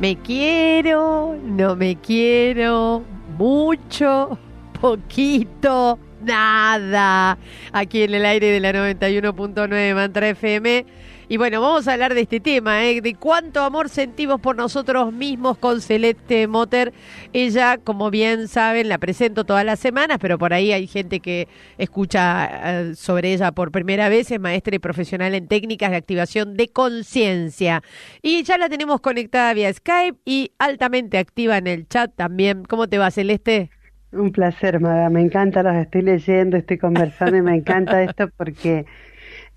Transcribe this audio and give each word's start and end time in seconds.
Me 0.00 0.16
quiero, 0.16 1.36
no 1.44 1.76
me 1.76 1.94
quiero, 1.96 3.04
mucho, 3.36 4.38
poquito, 4.80 5.98
nada. 6.22 7.36
Aquí 7.70 8.04
en 8.04 8.14
el 8.14 8.24
aire 8.24 8.46
de 8.46 8.60
la 8.60 8.72
91.9 8.72 9.94
Mantra 9.94 10.30
FM 10.30 10.86
y 11.30 11.36
bueno, 11.36 11.60
vamos 11.60 11.86
a 11.86 11.92
hablar 11.92 12.14
de 12.14 12.22
este 12.22 12.40
tema, 12.40 12.84
¿eh? 12.86 13.00
de 13.00 13.14
cuánto 13.14 13.60
amor 13.60 13.88
sentimos 13.88 14.40
por 14.40 14.56
nosotros 14.56 15.12
mismos 15.12 15.58
con 15.58 15.80
Celeste 15.80 16.48
Motter. 16.48 16.92
Ella, 17.32 17.78
como 17.78 18.10
bien 18.10 18.48
saben, 18.48 18.88
la 18.88 18.98
presento 18.98 19.44
todas 19.44 19.64
las 19.64 19.78
semanas, 19.78 20.18
pero 20.20 20.38
por 20.38 20.52
ahí 20.52 20.72
hay 20.72 20.88
gente 20.88 21.20
que 21.20 21.46
escucha 21.78 22.50
eh, 22.64 22.94
sobre 22.96 23.32
ella 23.32 23.52
por 23.52 23.70
primera 23.70 24.08
vez. 24.08 24.28
Es 24.32 24.40
maestra 24.40 24.74
y 24.74 24.80
profesional 24.80 25.36
en 25.36 25.46
técnicas 25.46 25.92
de 25.92 25.98
activación 25.98 26.56
de 26.56 26.66
conciencia. 26.66 27.84
Y 28.22 28.42
ya 28.42 28.58
la 28.58 28.68
tenemos 28.68 29.00
conectada 29.00 29.54
vía 29.54 29.72
Skype 29.72 30.18
y 30.24 30.50
altamente 30.58 31.16
activa 31.16 31.58
en 31.58 31.68
el 31.68 31.86
chat 31.86 32.12
también. 32.12 32.64
¿Cómo 32.64 32.88
te 32.88 32.98
va, 32.98 33.08
Celeste? 33.12 33.70
Un 34.10 34.32
placer, 34.32 34.80
Maga. 34.80 35.08
Me 35.10 35.20
encanta, 35.20 35.62
los 35.62 35.76
estoy 35.76 36.02
leyendo, 36.02 36.56
estoy 36.56 36.78
conversando 36.78 37.36
y 37.36 37.42
me 37.42 37.54
encanta 37.54 38.02
esto 38.02 38.28
porque 38.36 38.84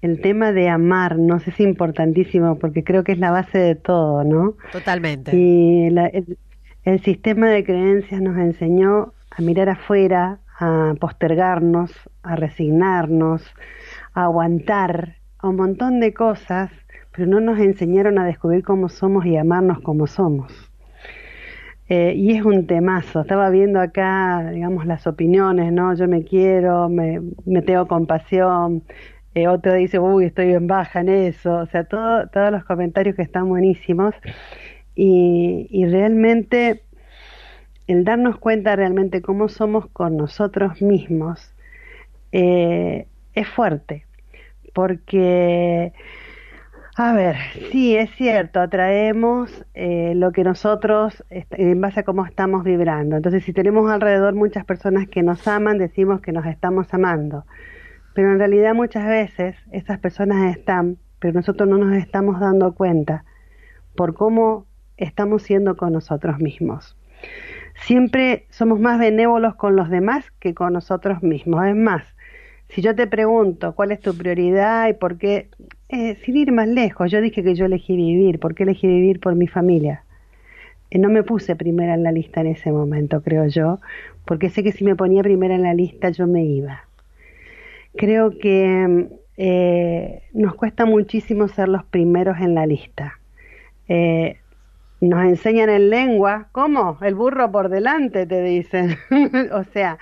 el 0.04 0.20
tema 0.20 0.52
de 0.52 0.68
amar 0.68 1.14
amarnos 1.14 1.48
es 1.48 1.62
importantísimo 1.62 2.60
porque 2.60 2.84
creo 2.84 3.06
que 3.06 3.14
es 3.14 3.20
la 3.20 3.32
base 3.32 3.58
de 3.58 3.76
todo, 3.76 4.26
¿no? 4.26 4.56
Totalmente. 4.74 5.34
Y 5.34 5.88
el, 6.84 7.00
sistema 7.04 7.48
de 7.50 7.64
creencias 7.64 8.20
nos 8.22 8.38
enseñó 8.38 9.14
a 9.32 9.42
mirar 9.42 9.70
afuera, 9.70 10.40
a 10.60 10.94
postergarnos, 11.00 11.92
a 12.22 12.36
resignarnos, 12.36 13.44
a 14.14 14.26
aguantar, 14.26 15.16
a 15.40 15.48
un 15.48 15.56
montón 15.56 16.02
de 16.02 16.14
cosas, 16.14 16.70
pero 17.16 17.26
no 17.26 17.40
nos 17.40 17.60
enseñaron 17.60 18.20
a 18.20 18.26
descubrir 18.26 18.64
cómo 18.66 18.90
somos 18.90 19.26
y 19.26 19.38
amarnos 19.38 19.80
como 19.80 20.06
somos. 20.08 20.52
Eh, 21.88 22.14
y 22.16 22.36
es 22.36 22.44
un 22.44 22.68
temazo. 22.68 23.22
Estaba 23.22 23.50
viendo 23.50 23.80
acá, 23.80 24.50
digamos, 24.52 24.86
las 24.86 25.08
opiniones, 25.08 25.72
¿no? 25.72 25.94
Yo 25.96 26.10
me 26.10 26.24
quiero, 26.24 26.90
me, 26.90 27.22
me 27.46 27.62
tengo 27.62 27.88
compasión, 27.88 28.84
eh, 29.36 29.48
otro 29.48 29.74
dice, 29.74 30.00
uy, 30.00 30.26
estoy 30.26 30.54
en 30.54 30.68
baja 30.68 31.02
en 31.02 31.10
eso, 31.10 31.56
o 31.56 31.66
sea, 31.68 31.84
todo, 31.86 32.28
todos 32.28 32.52
los 32.52 32.64
comentarios 32.66 33.16
que 33.16 33.22
están 33.24 33.50
buenísimos 33.50 34.14
y, 34.96 35.68
y 35.70 35.86
realmente 35.86 36.84
el 37.88 38.04
darnos 38.06 38.38
cuenta 38.38 38.76
realmente 38.76 39.22
cómo 39.22 39.50
somos 39.50 39.88
con 39.88 40.18
nosotros 40.18 40.82
mismos 40.82 41.54
eh, 42.32 43.08
es 43.34 43.48
fuerte, 43.48 44.06
porque, 44.74 45.94
a 46.96 47.14
ver, 47.14 47.36
sí, 47.72 47.96
es 47.96 48.10
cierto, 48.16 48.60
atraemos 48.60 49.66
eh, 49.74 50.14
lo 50.16 50.32
que 50.32 50.44
nosotros, 50.44 51.24
en 51.30 51.82
base 51.82 52.02
a 52.02 52.04
cómo 52.04 52.26
estamos 52.26 52.64
vibrando. 52.64 53.18
Entonces, 53.18 53.44
si 53.44 53.54
tenemos 53.54 53.90
alrededor 53.92 54.34
muchas 54.34 54.66
personas 54.66 55.08
que 55.08 55.24
nos 55.24 55.48
aman, 55.48 55.78
decimos 55.78 56.22
que 56.22 56.32
nos 56.32 56.46
estamos 56.46 56.94
amando. 56.94 57.46
Pero 58.14 58.32
en 58.32 58.40
realidad 58.40 58.76
muchas 58.76 59.08
veces 59.08 59.56
esas 59.72 60.00
personas 60.00 60.56
están, 60.56 60.98
pero 61.20 61.34
nosotros 61.34 61.68
no 61.68 61.78
nos 61.78 61.98
estamos 61.98 62.40
dando 62.40 62.74
cuenta 62.74 63.26
por 63.96 64.14
cómo 64.14 64.66
estamos 64.98 65.44
siendo 65.44 65.76
con 65.76 65.94
nosotros 65.94 66.40
mismos. 66.40 66.96
Siempre 67.76 68.46
somos 68.50 68.80
más 68.80 69.00
benévolos 69.00 69.56
con 69.56 69.76
los 69.76 69.90
demás 69.90 70.30
que 70.40 70.54
con 70.54 70.74
nosotros 70.74 71.24
mismos. 71.24 71.66
Es 71.66 71.76
más, 71.76 72.04
si 72.70 72.82
yo 72.82 72.96
te 72.96 73.08
pregunto 73.08 73.74
cuál 73.74 73.92
es 73.92 74.00
tu 74.00 74.16
prioridad 74.16 74.88
y 74.90 74.94
por 74.94 75.18
qué, 75.18 75.50
eh, 75.90 76.16
sin 76.24 76.38
ir 76.38 76.52
más 76.52 76.68
lejos, 76.68 77.12
yo 77.12 77.20
dije 77.20 77.44
que 77.44 77.56
yo 77.56 77.66
elegí 77.66 77.96
vivir, 77.96 78.40
¿por 78.40 78.54
qué 78.54 78.64
elegí 78.64 78.88
vivir 78.88 79.20
por 79.20 79.36
mi 79.36 79.48
familia? 79.48 80.04
Eh, 80.92 81.00
no 81.00 81.10
me 81.10 81.24
puse 81.24 81.56
primera 81.56 81.96
en 81.96 82.04
la 82.04 82.12
lista 82.12 82.42
en 82.42 82.48
ese 82.48 82.72
momento, 82.72 83.24
creo 83.24 83.48
yo, 83.48 83.80
porque 84.26 84.50
sé 84.50 84.64
que 84.64 84.72
si 84.72 84.84
me 84.84 84.96
ponía 84.96 85.24
primera 85.24 85.56
en 85.56 85.64
la 85.64 85.74
lista 85.74 86.10
yo 86.12 86.28
me 86.28 86.44
iba 86.46 86.84
creo 87.96 88.38
que 88.38 89.10
eh, 89.38 90.24
nos 90.34 90.56
cuesta 90.56 90.86
muchísimo 90.86 91.48
ser 91.48 91.70
los 91.70 91.84
primeros 91.86 92.38
en 92.40 92.56
la 92.56 92.66
lista. 92.66 93.20
Eh, 93.88 94.38
nos 95.02 95.24
enseñan 95.26 95.70
en 95.70 95.90
lengua, 95.90 96.48
¿cómo? 96.52 96.98
El 97.02 97.16
burro 97.16 97.52
por 97.52 97.70
delante, 97.70 98.26
te 98.26 98.42
dicen. 98.42 98.98
o 99.52 99.64
sea, 99.66 99.98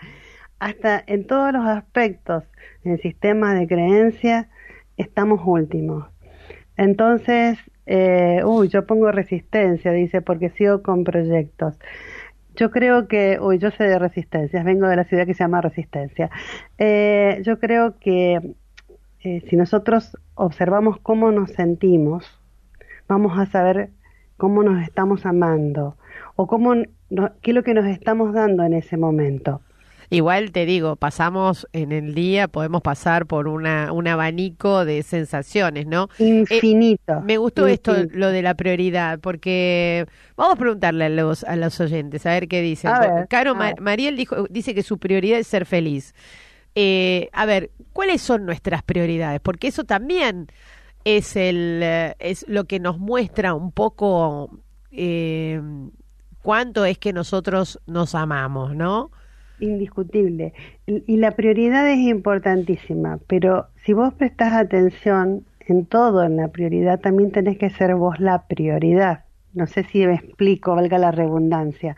hasta 0.60 1.04
en 1.08 1.26
todos 1.26 1.52
los 1.54 1.66
aspectos 1.66 2.44
del 2.84 3.02
sistema 3.02 3.56
de 3.56 3.68
creencias 3.68 4.48
estamos 4.98 5.42
últimos. 5.44 6.08
Entonces, 6.78 7.58
eh, 7.88 8.42
uy, 8.46 8.70
yo 8.70 8.86
pongo 8.86 9.12
resistencia, 9.12 9.92
dice, 9.92 10.22
porque 10.22 10.50
sigo 10.52 10.84
con 10.84 11.04
proyectos. 11.04 11.76
Yo 12.56 12.70
creo 12.72 13.08
que, 13.08 13.40
uy, 13.40 13.60
yo 13.60 13.72
sé 13.72 13.86
de 13.86 13.98
resistencias, 13.98 14.64
vengo 14.66 14.88
de 14.88 14.96
la 14.96 15.06
ciudad 15.06 15.26
que 15.26 15.34
se 15.34 15.44
llama 15.44 15.62
Resistencia. 15.62 16.30
Eh, 16.78 17.42
yo 17.44 17.60
creo 17.60 17.98
que 18.00 18.56
eh, 19.24 19.42
si 19.50 19.56
nosotros 19.56 20.18
observamos 20.36 21.00
cómo 21.00 21.32
nos 21.32 21.52
sentimos, 21.52 22.26
vamos 23.08 23.38
a 23.38 23.46
saber 23.46 23.90
cómo 24.38 24.64
nos 24.64 24.82
estamos 24.84 25.26
amando 25.26 25.96
o 26.36 26.48
cómo, 26.48 26.74
qué 26.74 27.52
es 27.52 27.54
lo 27.54 27.64
que 27.64 27.74
nos 27.74 27.86
estamos 27.86 28.34
dando 28.34 28.64
en 28.64 28.74
ese 28.74 28.98
momento. 28.98 29.62
Igual 30.14 30.52
te 30.52 30.66
digo, 30.66 30.98
pasamos 30.98 31.70
en 31.72 31.94
el 31.94 32.14
día, 32.14 32.50
podemos 32.50 32.82
pasar 32.82 33.28
por 33.28 33.48
una, 33.48 33.94
un 33.94 34.10
abanico 34.10 34.84
de 34.84 35.04
sensaciones, 35.04 35.88
¿no? 35.88 36.10
Infinito. 36.20 37.22
me 37.22 37.38
gustó 37.38 37.66
esto, 37.66 37.96
lo 38.12 38.28
de 38.28 38.42
la 38.42 38.56
prioridad, 38.56 39.22
porque 39.22 40.06
vamos 40.36 40.56
a 40.56 40.60
preguntarle 40.60 41.06
a 41.06 41.10
los, 41.10 41.46
a 41.46 41.56
los 41.56 41.80
oyentes, 41.80 42.26
a 42.26 42.32
ver 42.32 42.50
qué 42.50 42.62
dicen. 42.62 42.92
Caro, 43.30 43.56
Mariel 43.56 44.18
dijo, 44.18 44.48
dice 44.50 44.76
que 44.76 44.84
su 44.84 44.98
prioridad 44.98 45.40
es 45.40 45.48
ser 45.48 45.66
feliz. 45.66 46.14
Eh, 46.76 47.30
a 47.32 47.46
ver, 47.46 47.72
¿cuáles 47.94 48.22
son 48.22 48.46
nuestras 48.46 48.84
prioridades? 48.84 49.40
Porque 49.40 49.70
eso 49.70 49.86
también 49.86 50.48
es, 51.06 51.38
el, 51.38 51.82
es 52.20 52.46
lo 52.50 52.66
que 52.66 52.82
nos 52.82 53.00
muestra 53.00 53.54
un 53.54 53.72
poco 53.72 54.60
eh, 54.92 55.62
cuánto 56.42 56.84
es 56.84 56.98
que 56.98 57.14
nosotros 57.14 57.80
nos 57.86 58.14
amamos, 58.14 58.76
¿no? 58.76 59.10
Indiscutible. 59.62 60.54
Y 60.86 61.18
la 61.18 61.32
prioridad 61.32 61.90
es 61.90 62.00
importantísima, 62.00 63.20
pero 63.28 63.68
si 63.86 63.94
vos 63.94 64.14
prestás 64.14 64.54
atención 64.54 65.46
en 65.68 65.86
todo 65.86 66.24
en 66.24 66.38
la 66.38 66.50
prioridad, 66.50 67.00
también 67.00 67.32
tenés 67.32 67.58
que 67.58 67.70
ser 67.70 67.96
vos 67.96 68.20
la 68.20 68.48
prioridad. 68.48 69.26
No 69.54 69.68
sé 69.68 69.84
si 69.84 70.06
me 70.06 70.16
explico, 70.16 70.76
valga 70.76 70.98
la 70.98 71.12
redundancia. 71.12 71.96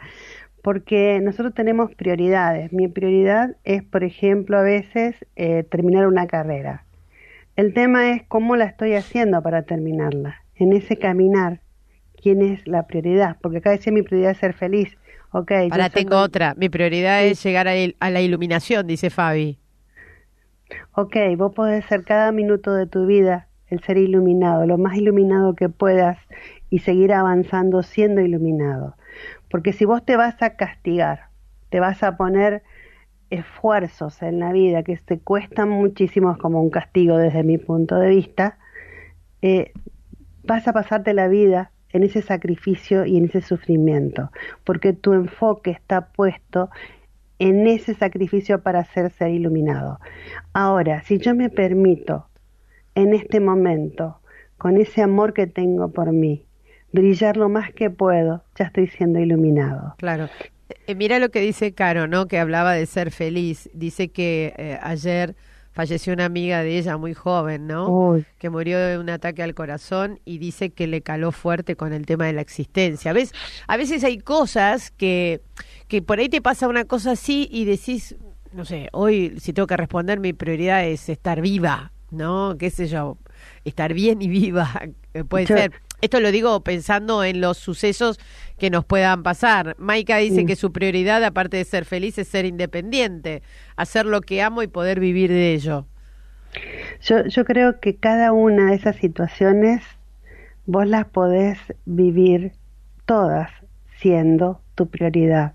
Porque 0.62 1.20
nosotros 1.22 1.54
tenemos 1.54 1.94
prioridades. 1.96 2.72
Mi 2.72 2.88
prioridad 2.88 3.58
es, 3.64 3.84
por 3.84 4.04
ejemplo, 4.04 4.58
a 4.58 4.62
veces 4.62 5.16
eh, 5.36 5.64
terminar 5.64 6.08
una 6.08 6.28
carrera. 6.28 6.86
El 7.56 7.74
tema 7.74 8.12
es 8.12 8.24
cómo 8.24 8.56
la 8.56 8.66
estoy 8.66 8.94
haciendo 8.94 9.42
para 9.44 9.64
terminarla. 9.64 10.38
En 10.56 10.74
ese 10.74 10.98
caminar, 10.98 11.60
¿quién 12.20 12.42
es 12.42 12.66
la 12.68 12.88
prioridad? 12.88 13.38
Porque 13.42 13.58
acá 13.58 13.72
decía 13.72 13.94
mi 13.94 14.02
prioridad 14.02 14.32
es 14.32 14.38
ser 14.38 14.54
feliz 14.54 14.98
Ahora 15.34 15.90
tengo 15.90 16.18
otra. 16.18 16.54
Mi 16.56 16.70
prioridad 16.70 17.24
es 17.24 17.44
llegar 17.44 17.68
a, 17.68 18.10
la 18.10 18.22
iluminación, 18.22 18.86
dice 18.86 19.10
Fabi. 19.10 19.58
Ok, 20.94 21.16
vos 21.38 21.54
podés 21.54 21.86
ser 21.86 22.04
cada 22.04 22.32
minuto 22.32 22.74
de 22.74 22.86
tu 22.86 23.06
vida 23.06 23.48
el 23.68 23.82
ser 23.82 23.98
iluminado, 23.98 24.68
lo 24.68 24.78
más 24.78 24.96
iluminado 24.96 25.56
que 25.56 25.68
puedas 25.70 26.20
y 26.70 26.80
seguir 26.80 27.12
avanzando 27.14 27.82
siendo 27.82 28.22
iluminado. 28.22 28.96
Porque 29.50 29.74
si 29.74 29.86
vos 29.86 30.06
te 30.06 30.16
vas 30.16 30.42
a 30.44 30.56
castigar, 30.56 31.30
te 31.70 31.80
vas 31.80 32.04
a 32.04 32.16
poner 32.16 32.62
esfuerzos 33.32 34.22
en 34.22 34.40
la 34.40 34.52
vida 34.52 34.84
que 34.84 34.96
te 34.98 35.20
cuestan 35.20 35.70
muchísimo 35.70 36.38
como 36.38 36.62
un 36.62 36.70
castigo 36.70 37.18
desde 37.18 37.44
mi 37.44 37.58
punto 37.58 37.96
de 37.96 38.10
vista, 38.10 38.60
eh, 39.42 39.74
vas 40.44 40.68
a 40.68 40.74
pasarte 40.74 41.14
la 41.14 41.28
vida 41.28 41.73
en 41.94 42.04
ese 42.04 42.22
sacrificio 42.22 43.06
y 43.06 43.18
en 43.18 43.26
ese 43.26 43.42
sufrimiento, 43.42 44.32
porque 44.64 44.94
tu 44.94 45.14
enfoque 45.14 45.72
está 45.72 46.08
puesto 46.08 46.70
en 47.40 47.68
ese 47.68 47.94
sacrificio 47.94 48.62
para 48.62 48.84
ser 48.84 49.12
ser 49.12 49.30
iluminado. 49.30 50.00
Ahora, 50.54 51.02
si 51.04 51.18
yo 51.20 51.36
me 51.36 51.50
permito 51.50 52.28
en 52.96 53.14
este 53.14 53.40
momento, 53.40 54.20
con 54.58 54.78
ese 54.78 55.02
amor 55.02 55.34
que 55.34 55.48
tengo 55.48 55.92
por 55.92 56.12
mí, 56.12 56.46
brillar 56.92 57.38
lo 57.38 57.50
más 57.50 57.72
que 57.74 57.90
puedo, 57.90 58.44
ya 58.56 58.66
estoy 58.66 58.88
siendo 58.88 59.20
iluminado. 59.20 59.96
Claro. 59.98 60.30
Eh, 60.88 60.96
mira 60.96 61.20
lo 61.20 61.30
que 61.30 61.42
dice 61.42 61.74
Caro, 61.74 62.08
¿no? 62.08 62.28
Que 62.28 62.40
hablaba 62.40 62.74
de 62.74 62.86
ser 62.86 63.12
feliz. 63.12 63.70
Dice 63.74 64.10
que 64.10 64.54
eh, 64.58 64.80
ayer 64.82 65.36
falleció 65.74 66.14
una 66.14 66.26
amiga 66.26 66.64
de 66.64 66.78
ella 66.78 66.98
muy 66.98 67.14
joven, 67.14 67.68
¿no? 67.68 68.24
Que 68.38 68.50
murió 68.50 68.80
de 68.80 68.98
un 68.98 69.10
ataque 69.10 69.44
al 69.44 69.54
corazón 69.54 70.20
y 70.24 70.38
dice 70.38 70.70
que 70.70 70.88
le 70.88 71.02
caló 71.02 71.32
fuerte 71.32 71.76
con 71.76 71.94
el 71.94 72.06
tema 72.06 72.26
de 72.26 72.34
la 72.34 72.42
existencia. 72.42 73.12
¿Ves? 73.12 73.34
A 73.68 73.76
veces 73.76 74.04
hay 74.04 74.20
cosas 74.20 74.92
que, 74.92 75.42
que 75.88 76.02
por 76.02 76.20
ahí 76.20 76.30
te 76.30 76.42
pasa 76.42 76.68
una 76.68 76.86
cosa 76.86 77.12
así 77.12 77.50
y 77.52 77.66
decís, 77.66 78.16
no 78.54 78.66
sé, 78.66 78.90
hoy 78.94 79.36
si 79.40 79.52
tengo 79.52 79.68
que 79.68 79.78
responder 79.78 80.20
mi 80.20 80.34
prioridad 80.34 80.86
es 80.86 81.10
estar 81.10 81.42
viva, 81.42 81.92
¿no? 82.12 82.56
¿Qué 82.58 82.70
sé 82.70 82.88
yo? 82.88 83.18
Estar 83.66 83.94
bien 83.94 84.22
y 84.22 84.28
viva, 84.28 84.70
puede 85.28 85.48
ser. 85.48 85.72
Esto 86.04 86.20
lo 86.20 86.34
digo 86.34 86.62
pensando 86.66 87.24
en 87.24 87.40
los 87.40 87.58
sucesos 87.58 88.20
que 88.60 88.70
nos 88.70 88.84
puedan 88.84 89.24
pasar. 89.24 89.74
Maika 89.80 90.18
dice 90.18 90.46
que 90.46 90.58
su 90.58 90.74
prioridad, 90.74 91.24
aparte 91.24 91.56
de 91.56 91.64
ser 91.64 91.86
feliz, 91.86 92.18
es 92.18 92.28
ser 92.28 92.44
independiente, 92.44 93.42
hacer 93.78 94.06
lo 94.06 94.20
que 94.20 94.42
amo 94.42 94.62
y 94.64 94.68
poder 94.68 95.00
vivir 95.00 95.30
de 95.30 95.54
ello. 95.54 95.88
Yo, 97.04 97.26
yo 97.28 97.46
creo 97.46 97.80
que 97.80 97.96
cada 97.96 98.34
una 98.34 98.72
de 98.72 98.76
esas 98.76 98.98
situaciones 98.98 99.82
vos 100.66 100.86
las 100.86 101.06
podés 101.06 101.58
vivir 101.86 102.52
todas 103.06 103.50
siendo 104.02 104.60
tu 104.76 104.90
prioridad. 104.90 105.54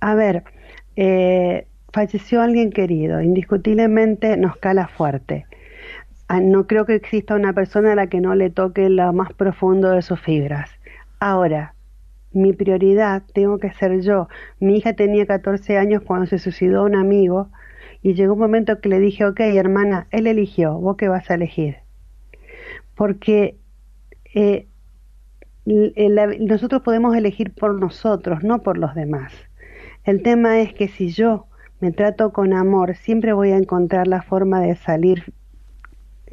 A 0.00 0.16
ver, 0.16 0.42
eh, 0.96 1.68
falleció 1.92 2.42
alguien 2.42 2.70
querido, 2.70 3.22
indiscutiblemente 3.22 4.36
nos 4.36 4.56
cala 4.56 4.88
fuerte. 4.88 5.46
Ah, 6.28 6.40
no 6.40 6.66
creo 6.66 6.86
que 6.86 6.94
exista 6.94 7.36
una 7.36 7.52
persona 7.52 7.92
a 7.92 7.94
la 7.94 8.08
que 8.08 8.20
no 8.20 8.34
le 8.34 8.50
toque 8.50 8.88
lo 8.90 9.12
más 9.12 9.32
profundo 9.32 9.90
de 9.90 10.02
sus 10.02 10.20
fibras. 10.20 10.70
Ahora, 11.20 11.74
mi 12.32 12.52
prioridad 12.52 13.22
tengo 13.32 13.58
que 13.58 13.72
ser 13.72 14.00
yo. 14.00 14.28
Mi 14.60 14.76
hija 14.76 14.94
tenía 14.94 15.26
14 15.26 15.78
años 15.78 16.02
cuando 16.02 16.26
se 16.26 16.38
suicidó 16.38 16.84
un 16.84 16.96
amigo 16.96 17.48
y 18.02 18.14
llegó 18.14 18.34
un 18.34 18.40
momento 18.40 18.80
que 18.80 18.88
le 18.88 19.00
dije, 19.00 19.24
ok, 19.24 19.40
hermana, 19.40 20.06
él 20.10 20.26
eligió, 20.26 20.74
vos 20.74 20.96
qué 20.96 21.08
vas 21.08 21.30
a 21.30 21.34
elegir. 21.34 21.76
Porque 22.94 23.56
eh, 24.34 24.66
nosotros 25.64 26.82
podemos 26.82 27.16
elegir 27.16 27.54
por 27.54 27.74
nosotros, 27.74 28.42
no 28.42 28.62
por 28.62 28.78
los 28.78 28.94
demás. 28.94 29.32
El 30.04 30.22
tema 30.22 30.60
es 30.60 30.74
que 30.74 30.88
si 30.88 31.10
yo 31.10 31.46
me 31.80 31.92
trato 31.92 32.32
con 32.32 32.52
amor, 32.52 32.96
siempre 32.96 33.32
voy 33.32 33.50
a 33.50 33.56
encontrar 33.56 34.06
la 34.06 34.22
forma 34.22 34.60
de 34.60 34.76
salir 34.76 35.32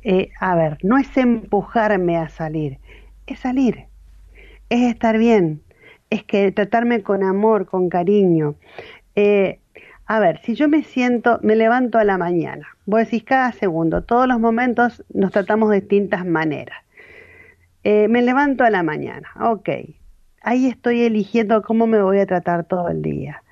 eh, 0.03 0.29
a 0.39 0.55
ver, 0.55 0.77
no 0.83 0.97
es 0.97 1.15
empujarme 1.15 2.17
a 2.17 2.29
salir, 2.29 2.79
es 3.25 3.39
salir, 3.39 3.85
es 4.69 4.81
estar 4.81 5.17
bien, 5.17 5.61
es 6.09 6.23
que 6.23 6.51
tratarme 6.51 7.01
con 7.03 7.23
amor, 7.23 7.65
con 7.65 7.89
cariño. 7.89 8.55
Eh, 9.15 9.59
a 10.05 10.19
ver, 10.19 10.41
si 10.43 10.55
yo 10.55 10.67
me 10.67 10.83
siento, 10.83 11.39
me 11.41 11.55
levanto 11.55 11.97
a 11.97 12.03
la 12.03 12.17
mañana, 12.17 12.67
vos 12.85 12.99
decís 12.99 13.23
cada 13.23 13.51
segundo, 13.53 14.03
todos 14.03 14.27
los 14.27 14.39
momentos 14.39 15.03
nos 15.13 15.31
tratamos 15.31 15.69
de 15.69 15.79
distintas 15.79 16.25
maneras. 16.25 16.77
Eh, 17.85 18.07
me 18.09 18.21
levanto 18.21 18.63
a 18.65 18.69
la 18.69 18.83
mañana, 18.83 19.29
ok, 19.39 19.69
ahí 20.41 20.67
estoy 20.67 21.03
eligiendo 21.03 21.61
cómo 21.61 21.87
me 21.87 22.01
voy 22.01 22.19
a 22.19 22.25
tratar 22.25 22.65
todo 22.65 22.89
el 22.89 23.01
día. 23.01 23.43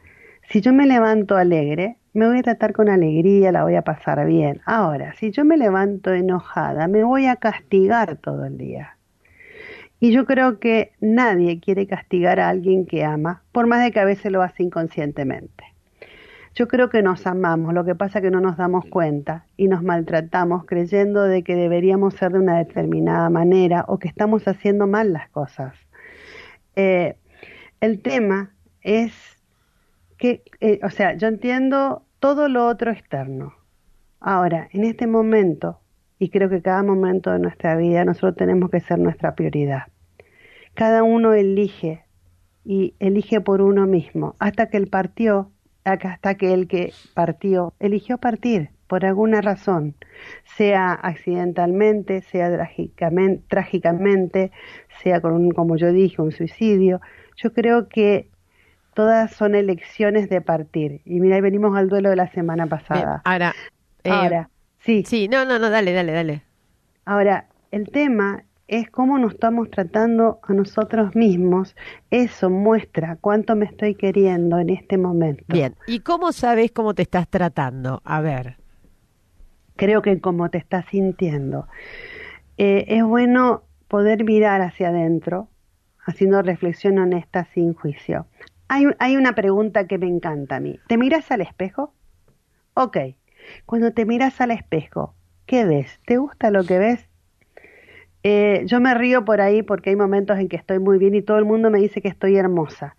Si 0.50 0.59
yo 0.59 0.74
me 0.74 0.86
levanto 0.86 1.38
alegre, 1.38 1.95
me 2.13 2.28
voy 2.28 2.40
a 2.40 2.44
tratar 2.44 2.74
con 2.74 2.90
alegría, 2.90 3.52
la 3.52 3.63
voy 3.63 3.75
a 3.75 3.84
pasar 3.84 4.25
bien. 4.25 4.62
Ahora, 4.66 5.13
si 5.13 5.31
yo 5.31 5.46
me 5.46 5.58
levanto 5.58 6.13
enojada, 6.13 6.88
me 6.88 7.04
voy 7.04 7.28
a 7.28 7.38
castigar 7.38 8.18
todo 8.18 8.46
el 8.46 8.58
día. 8.58 8.98
Y 10.00 10.12
yo 10.12 10.25
creo 10.25 10.60
que 10.60 10.94
nadie 11.00 11.60
quiere 11.60 11.88
castigar 11.88 12.40
a 12.40 12.50
alguien 12.50 12.86
que 12.86 13.04
ama, 13.06 13.44
por 13.52 13.68
más 13.68 13.84
de 13.84 13.92
que 13.92 14.00
a 14.00 14.06
veces 14.06 14.31
lo 14.31 14.42
hace 14.42 14.63
inconscientemente. 14.63 15.63
Yo 16.54 16.68
creo 16.68 16.90
que 16.90 17.02
nos 17.02 17.25
amamos, 17.28 17.74
lo 17.74 17.86
que 17.86 17.96
pasa 17.96 18.19
es 18.19 18.24
que 18.24 18.31
no 18.31 18.42
nos 18.42 18.58
damos 18.58 18.84
cuenta 18.86 19.46
y 19.56 19.68
nos 19.68 19.84
maltratamos 19.84 20.66
creyendo 20.66 21.24
de 21.24 21.44
que 21.44 21.56
deberíamos 21.56 22.16
ser 22.16 22.34
de 22.34 22.40
una 22.40 22.58
determinada 22.58 23.30
manera 23.30 23.86
o 23.88 24.00
que 24.00 24.10
estamos 24.10 24.48
haciendo 24.48 24.86
mal 24.86 25.13
las 25.13 25.30
cosas. 25.30 25.75
Eh, 26.75 27.16
el 27.80 28.02
tema 28.02 28.52
es 28.81 29.13
que, 30.22 30.44
eh, 30.60 30.80
o 30.84 30.92
sea, 30.92 31.16
yo 31.16 31.28
entiendo 31.28 32.04
todo 32.20 32.48
lo 32.48 32.68
otro 32.68 32.92
externo. 32.92 33.56
Ahora, 34.20 34.70
en 34.72 34.84
este 34.84 35.08
momento, 35.08 35.80
y 36.20 36.30
creo 36.30 36.48
que 36.48 36.62
cada 36.62 36.84
momento 36.84 37.32
de 37.32 37.40
nuestra 37.40 37.76
vida, 37.76 38.06
nosotros 38.06 38.36
tenemos 38.36 38.70
que 38.70 38.82
ser 38.82 39.00
nuestra 39.00 39.34
prioridad. 39.34 39.88
Cada 40.76 41.02
uno 41.02 41.34
elige 41.34 42.06
y 42.64 42.94
elige 43.00 43.42
por 43.42 43.64
uno 43.64 43.88
mismo, 43.88 44.36
hasta 44.38 44.70
que 44.70 44.78
él 44.78 44.88
partió, 44.88 45.52
hasta 45.84 46.36
que 46.36 46.54
el 46.54 46.68
que 46.68 46.94
partió 47.16 47.74
eligió 47.80 48.20
partir 48.20 48.70
por 48.86 49.06
alguna 49.06 49.42
razón, 49.42 49.96
sea 50.44 50.92
accidentalmente, 50.94 52.22
sea 52.22 52.52
trágicamente, 52.52 53.44
trágicamente 53.48 54.52
sea 55.02 55.20
con 55.20 55.34
un, 55.34 55.52
como 55.52 55.78
yo 55.78 55.92
dije, 55.92 56.22
un 56.22 56.32
suicidio. 56.32 57.02
Yo 57.38 57.54
creo 57.54 57.88
que 57.90 58.31
todas 58.94 59.32
son 59.32 59.56
elecciones 59.56 60.30
de 60.30 60.42
partir. 60.42 61.02
Y 61.06 61.20
mira, 61.20 61.36
ahí 61.36 61.42
venimos 61.42 61.78
al 61.78 61.90
duelo 61.90 62.10
de 62.10 62.16
la 62.16 62.32
semana 62.32 62.68
pasada. 62.68 63.22
ahora, 63.24 63.54
eh, 64.04 64.10
ahora, 64.10 64.50
sí. 64.80 65.04
Sí, 65.06 65.28
no, 65.28 65.46
no, 65.46 65.60
no, 65.60 65.70
dale, 65.70 65.94
dale, 65.94 66.12
dale. 66.12 66.44
Ahora, 67.06 67.48
el 67.72 67.90
tema 67.90 68.44
es 68.68 68.90
cómo 68.90 69.18
nos 69.18 69.34
estamos 69.34 69.70
tratando 69.70 70.40
a 70.44 70.54
nosotros 70.54 71.14
mismos. 71.16 71.76
Eso 72.10 72.50
muestra 72.50 73.18
cuánto 73.20 73.56
me 73.56 73.66
estoy 73.66 73.96
queriendo 73.96 74.60
en 74.60 74.70
este 74.70 74.98
momento. 74.98 75.44
Bien, 75.50 75.76
¿y 75.88 76.00
cómo 76.00 76.32
sabes 76.32 76.72
cómo 76.72 76.94
te 76.94 77.02
estás 77.02 77.28
tratando? 77.28 78.02
A 78.06 78.22
ver. 78.22 78.58
Creo 79.76 80.02
que 80.02 80.20
cómo 80.22 80.50
te 80.50 80.58
estás 80.58 80.86
sintiendo. 80.86 81.68
Eh, 82.58 82.86
es 82.88 83.04
bueno 83.04 83.64
poder 83.88 84.24
mirar 84.24 84.62
hacia 84.62 84.90
adentro, 84.90 85.50
haciendo 86.06 86.42
reflexión 86.42 86.98
honesta 86.98 87.48
sin 87.54 87.74
juicio. 87.74 88.26
Hay, 88.74 89.18
una 89.18 89.36
pregunta 89.36 89.86
que 89.86 89.98
me 89.98 90.08
encanta 90.08 90.56
a 90.56 90.60
mí. 90.62 90.80
¿Te 90.88 90.98
miras 90.98 91.30
al 91.30 91.42
espejo? 91.42 91.94
Ok. 92.74 92.98
Cuando 93.66 93.92
te 93.92 94.06
miras 94.06 94.40
al 94.40 94.52
espejo, 94.52 95.14
¿qué 95.46 95.66
ves? 95.66 96.00
¿Te 96.06 96.16
gusta 96.16 96.52
lo 96.52 96.64
que 96.64 96.78
ves? 96.80 97.10
Eh, 98.24 98.64
yo 98.68 98.80
me 98.80 98.94
río 98.94 99.25
por 99.25 99.42
ahí 99.42 99.62
porque 99.62 99.90
hay 99.90 99.98
momentos 99.98 100.40
en 100.40 100.48
que 100.48 100.56
estoy 100.56 100.80
muy 100.80 101.00
bien 101.00 101.13
y 101.16 101.22
todo 101.22 101.38
el 101.38 101.44
mundo 101.44 101.70
me 101.70 101.80
dice 101.80 102.01
que 102.01 102.08
estoy 102.08 102.38
hermosa. 102.38 102.96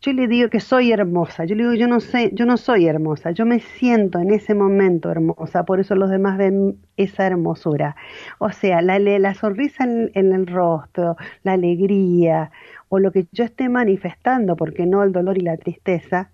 Yo 0.00 0.12
le 0.12 0.28
digo 0.28 0.48
que 0.50 0.60
soy 0.60 0.92
hermosa. 0.92 1.44
Yo 1.44 1.54
le 1.54 1.62
digo, 1.62 1.74
yo 1.74 1.88
no 1.88 2.00
sé, 2.00 2.30
yo 2.32 2.46
no 2.46 2.56
soy 2.56 2.86
hermosa. 2.86 3.30
Yo 3.30 3.46
me 3.46 3.60
siento 3.60 4.18
en 4.18 4.32
ese 4.32 4.54
momento 4.54 5.10
hermosa. 5.10 5.64
Por 5.64 5.80
eso 5.80 5.94
los 5.94 6.10
demás 6.10 6.38
ven 6.38 6.78
esa 6.96 7.26
hermosura. 7.26 7.96
O 8.38 8.50
sea, 8.50 8.82
la, 8.82 8.98
la 8.98 9.34
sonrisa 9.34 9.84
en, 9.84 10.10
en 10.14 10.32
el 10.32 10.46
rostro, 10.46 11.16
la 11.42 11.52
alegría, 11.52 12.50
o 12.88 12.98
lo 12.98 13.12
que 13.12 13.26
yo 13.32 13.44
esté 13.44 13.68
manifestando, 13.68 14.56
porque 14.56 14.86
no 14.86 15.02
el 15.02 15.12
dolor 15.12 15.38
y 15.38 15.42
la 15.42 15.56
tristeza, 15.56 16.30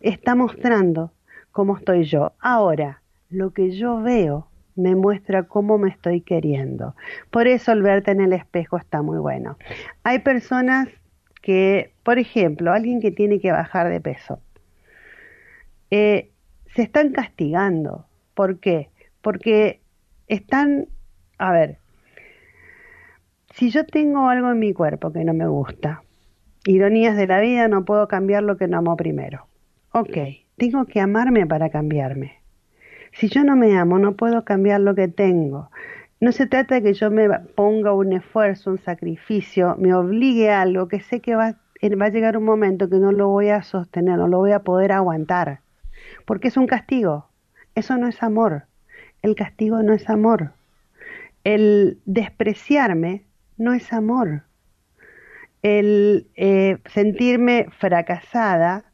está 0.00 0.34
mostrando 0.34 1.12
cómo 1.52 1.76
estoy 1.76 2.04
yo. 2.04 2.32
Ahora, 2.40 3.02
lo 3.30 3.52
que 3.52 3.70
yo 3.70 4.00
veo 4.02 4.48
me 4.78 4.94
muestra 4.94 5.42
cómo 5.42 5.76
me 5.76 5.90
estoy 5.90 6.20
queriendo. 6.20 6.94
Por 7.30 7.48
eso 7.48 7.72
el 7.72 7.82
verte 7.82 8.12
en 8.12 8.20
el 8.20 8.32
espejo 8.32 8.76
está 8.76 9.02
muy 9.02 9.18
bueno. 9.18 9.58
Hay 10.04 10.20
personas 10.20 10.88
que, 11.40 11.92
por 12.02 12.18
ejemplo, 12.18 12.72
alguien 12.72 13.00
que 13.00 13.10
tiene 13.10 13.40
que 13.40 13.52
bajar 13.52 13.88
de 13.88 14.00
peso, 14.00 14.40
eh, 15.90 16.30
se 16.74 16.82
están 16.82 17.12
castigando. 17.12 18.06
¿Por 18.34 18.60
qué? 18.60 18.90
Porque 19.22 19.80
están, 20.26 20.88
a 21.38 21.52
ver, 21.52 21.78
si 23.54 23.70
yo 23.70 23.84
tengo 23.86 24.28
algo 24.28 24.50
en 24.50 24.58
mi 24.58 24.72
cuerpo 24.72 25.12
que 25.12 25.24
no 25.24 25.34
me 25.34 25.48
gusta, 25.48 26.02
ironías 26.64 27.16
de 27.16 27.26
la 27.26 27.40
vida, 27.40 27.68
no 27.68 27.84
puedo 27.84 28.06
cambiar 28.08 28.42
lo 28.42 28.56
que 28.56 28.68
no 28.68 28.78
amo 28.78 28.96
primero. 28.96 29.46
Ok, 29.92 30.16
tengo 30.56 30.84
que 30.84 31.00
amarme 31.00 31.46
para 31.46 31.70
cambiarme. 31.70 32.38
Si 33.12 33.28
yo 33.28 33.42
no 33.42 33.56
me 33.56 33.76
amo, 33.76 33.98
no 33.98 34.12
puedo 34.12 34.44
cambiar 34.44 34.80
lo 34.80 34.94
que 34.94 35.08
tengo. 35.08 35.70
No 36.20 36.32
se 36.32 36.46
trata 36.46 36.76
de 36.76 36.82
que 36.82 36.94
yo 36.94 37.10
me 37.10 37.28
ponga 37.54 37.92
un 37.92 38.12
esfuerzo, 38.12 38.70
un 38.70 38.78
sacrificio, 38.78 39.76
me 39.78 39.94
obligue 39.94 40.50
a 40.50 40.62
algo 40.62 40.88
que 40.88 41.00
sé 41.00 41.20
que 41.20 41.36
va, 41.36 41.54
va 41.82 42.06
a 42.06 42.10
llegar 42.10 42.36
un 42.36 42.44
momento 42.44 42.90
que 42.90 42.96
no 42.96 43.12
lo 43.12 43.28
voy 43.28 43.50
a 43.50 43.62
sostener, 43.62 44.18
no 44.18 44.26
lo 44.26 44.38
voy 44.38 44.50
a 44.50 44.60
poder 44.60 44.90
aguantar. 44.90 45.60
Porque 46.24 46.48
es 46.48 46.56
un 46.56 46.66
castigo. 46.66 47.28
Eso 47.76 47.96
no 47.96 48.08
es 48.08 48.20
amor. 48.22 48.64
El 49.22 49.36
castigo 49.36 49.82
no 49.82 49.92
es 49.92 50.10
amor. 50.10 50.52
El 51.44 52.00
despreciarme 52.04 53.24
no 53.56 53.72
es 53.72 53.92
amor. 53.92 54.42
El 55.62 56.28
eh, 56.34 56.78
sentirme 56.86 57.68
fracasada, 57.78 58.84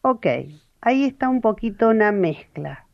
ok, 0.00 0.26
ahí 0.80 1.04
está 1.04 1.28
un 1.28 1.42
poquito 1.42 1.88
una 1.88 2.12
mezcla. 2.12 2.86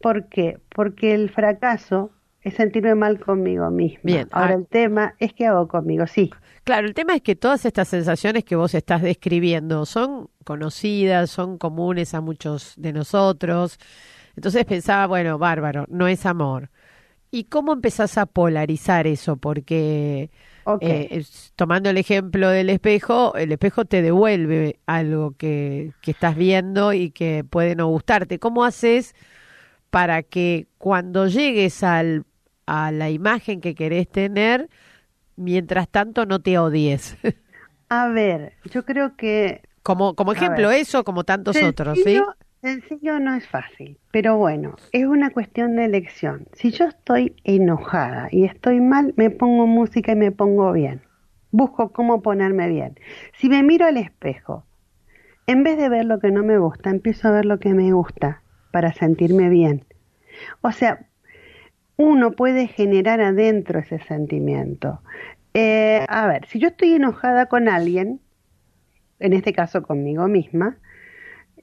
¿Por 0.00 0.28
qué? 0.28 0.58
Porque 0.74 1.14
el 1.14 1.30
fracaso 1.30 2.10
es 2.42 2.54
sentirme 2.54 2.94
mal 2.94 3.20
conmigo 3.20 3.70
misma. 3.70 4.00
Bien, 4.02 4.28
Ahora 4.32 4.50
ah. 4.50 4.58
el 4.58 4.66
tema 4.66 5.14
es 5.18 5.32
qué 5.32 5.46
hago 5.46 5.68
conmigo, 5.68 6.06
sí. 6.06 6.30
Claro, 6.64 6.86
el 6.86 6.94
tema 6.94 7.14
es 7.14 7.22
que 7.22 7.36
todas 7.36 7.64
estas 7.64 7.88
sensaciones 7.88 8.44
que 8.44 8.56
vos 8.56 8.74
estás 8.74 9.02
describiendo 9.02 9.86
son 9.86 10.28
conocidas, 10.44 11.30
son 11.30 11.58
comunes 11.58 12.14
a 12.14 12.20
muchos 12.20 12.74
de 12.76 12.92
nosotros. 12.92 13.78
Entonces 14.36 14.64
pensaba, 14.64 15.06
bueno, 15.06 15.38
bárbaro, 15.38 15.86
no 15.88 16.08
es 16.08 16.26
amor. 16.26 16.70
¿Y 17.30 17.44
cómo 17.44 17.72
empezás 17.72 18.18
a 18.18 18.26
polarizar 18.26 19.06
eso? 19.06 19.36
Porque 19.36 20.30
eh, 20.80 21.24
tomando 21.56 21.90
el 21.90 21.96
ejemplo 21.96 22.48
del 22.50 22.70
espejo, 22.70 23.34
el 23.36 23.52
espejo 23.52 23.84
te 23.84 24.02
devuelve 24.02 24.80
algo 24.86 25.34
que, 25.36 25.92
que 26.02 26.10
estás 26.10 26.36
viendo 26.36 26.92
y 26.92 27.10
que 27.10 27.44
puede 27.48 27.74
no 27.74 27.86
gustarte. 27.86 28.38
¿Cómo 28.38 28.64
haces 28.64 29.14
para 29.90 30.22
que 30.22 30.66
cuando 30.78 31.26
llegues 31.26 31.82
al, 31.82 32.24
a 32.66 32.92
la 32.92 33.10
imagen 33.10 33.60
que 33.60 33.74
querés 33.74 34.08
tener, 34.10 34.68
mientras 35.36 35.88
tanto 35.90 36.26
no 36.26 36.40
te 36.42 36.58
odies? 36.58 37.16
A 37.88 38.08
ver, 38.08 38.54
yo 38.64 38.84
creo 38.84 39.16
que 39.16 39.62
como, 39.82 40.14
como 40.14 40.32
ejemplo 40.32 40.68
ver. 40.68 40.80
eso, 40.80 41.04
como 41.04 41.24
tantos 41.24 41.62
otros, 41.62 41.98
¿sí? 42.00 42.14
Sencillo- 42.14 42.34
Sencillo 42.62 43.18
no 43.18 43.34
es 43.34 43.48
fácil, 43.48 43.98
pero 44.12 44.36
bueno, 44.36 44.76
es 44.92 45.04
una 45.06 45.30
cuestión 45.30 45.74
de 45.74 45.84
elección. 45.84 46.46
Si 46.52 46.70
yo 46.70 46.84
estoy 46.86 47.34
enojada 47.42 48.28
y 48.30 48.44
estoy 48.44 48.80
mal, 48.80 49.14
me 49.16 49.30
pongo 49.30 49.66
música 49.66 50.12
y 50.12 50.16
me 50.16 50.30
pongo 50.30 50.70
bien. 50.72 51.02
Busco 51.50 51.92
cómo 51.92 52.22
ponerme 52.22 52.68
bien. 52.68 52.94
Si 53.34 53.48
me 53.48 53.64
miro 53.64 53.86
al 53.86 53.96
espejo, 53.96 54.64
en 55.46 55.64
vez 55.64 55.78
de 55.78 55.88
ver 55.88 56.04
lo 56.06 56.20
que 56.20 56.30
no 56.32 56.42
me 56.44 56.58
gusta, 56.58 56.90
empiezo 56.90 57.28
a 57.28 57.32
ver 57.32 57.44
lo 57.46 57.58
que 57.60 57.74
me 57.74 57.92
gusta 57.92 58.42
para 58.72 58.92
sentirme 58.92 59.48
bien. 59.48 59.84
O 60.62 60.72
sea, 60.72 61.08
uno 62.02 62.32
puede 62.32 62.66
generar 62.66 63.20
adentro 63.20 63.80
ese 63.80 63.98
sentimiento. 64.00 65.00
Eh, 65.54 66.04
a 66.08 66.26
ver, 66.26 66.46
si 66.46 66.58
yo 66.58 66.68
estoy 66.68 66.94
enojada 66.94 67.46
con 67.46 67.68
alguien, 67.68 68.20
en 69.20 69.32
este 69.32 69.52
caso 69.52 69.82
conmigo 69.82 70.26
misma, 70.28 70.76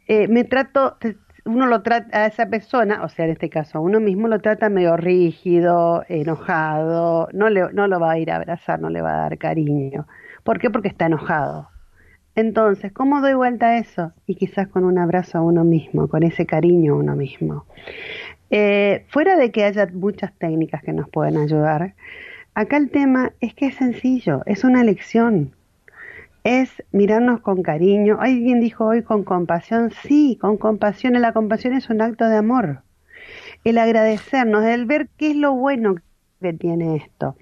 eh, 0.08 0.28
me 0.28 0.44
trato, 0.44 0.98
uno 1.46 1.66
lo 1.66 1.82
trata 1.82 2.24
a 2.24 2.26
esa 2.28 2.48
persona, 2.48 3.04
o 3.04 3.10
sea, 3.10 3.26
en 3.26 3.32
este 3.32 3.50
caso 3.50 3.80
a 3.80 3.82
uno 3.82 4.00
mismo 4.00 4.28
lo 4.28 4.40
trata 4.40 4.70
medio 4.70 4.96
rígido, 4.98 6.04
enojado, 6.08 7.30
no, 7.34 7.50
le, 7.50 7.72
no 7.74 7.88
lo 7.88 8.00
va 8.00 8.12
a 8.12 8.20
ir 8.20 8.32
a 8.32 8.38
abrazar, 8.38 8.80
no 8.80 8.90
le 8.90 9.02
va 9.02 9.14
a 9.14 9.22
dar 9.22 9.38
cariño. 9.38 10.08
¿Por 10.44 10.60
qué? 10.60 10.70
Porque 10.70 10.88
está 10.88 11.08
enojado. 11.08 11.70
Entonces, 12.36 12.94
¿cómo 12.94 13.22
doy 13.22 13.34
vuelta 13.34 13.68
a 13.68 13.78
eso? 13.80 14.14
Y 14.26 14.36
quizás 14.36 14.68
con 14.70 14.86
un 14.86 14.98
abrazo 14.98 15.40
a 15.40 15.42
uno 15.42 15.64
mismo, 15.64 16.08
con 16.08 16.24
ese 16.24 16.46
cariño 16.46 16.94
a 16.94 16.98
uno 16.98 17.16
mismo. 17.16 17.66
Eh, 18.52 19.06
fuera 19.10 19.36
de 19.38 19.52
que 19.52 19.64
haya 19.64 19.88
muchas 19.94 20.34
técnicas 20.38 20.82
que 20.84 20.94
nos 20.94 21.10
pueden 21.10 21.38
ayudar, 21.38 21.96
acá 22.54 22.78
el 22.78 22.90
tema 22.90 23.34
es 23.42 23.54
que 23.54 23.68
es 23.68 23.76
sencillo, 23.76 24.42
es 24.46 24.64
una 24.64 24.84
lección 24.84 25.54
es 26.44 26.84
mirarnos 26.92 27.42
con 27.42 27.62
cariño. 27.62 28.18
Alguien 28.20 28.60
dijo 28.60 28.86
hoy 28.86 29.04
con 29.04 29.24
compasión. 29.24 29.92
Sí, 30.04 30.38
con 30.40 30.58
compasión. 30.58 31.14
La 31.22 31.34
compasión 31.34 31.74
es 31.74 31.90
un 31.90 32.02
acto 32.02 32.28
de 32.28 32.38
amor. 32.38 32.84
El 33.64 33.78
agradecernos, 33.78 34.64
el 34.64 34.86
ver 34.86 35.10
qué 35.18 35.32
es 35.32 35.36
lo 35.36 35.54
bueno 35.54 35.96
que 36.42 36.54
tiene 36.54 36.96
esto. 36.96 37.36